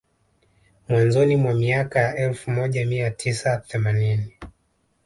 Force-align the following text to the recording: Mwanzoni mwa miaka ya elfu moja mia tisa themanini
Mwanzoni 0.89 1.35
mwa 1.35 1.53
miaka 1.53 1.99
ya 1.99 2.15
elfu 2.15 2.51
moja 2.51 2.85
mia 2.85 3.11
tisa 3.11 3.57
themanini 3.57 4.31